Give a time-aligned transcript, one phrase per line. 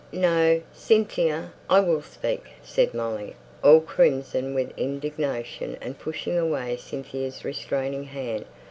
[0.11, 0.63] "No!
[0.73, 8.05] Cynthia, I will speak," said Molly, all crimson with indignation, and pushing away Cynthia's restraining
[8.05, 8.45] hand.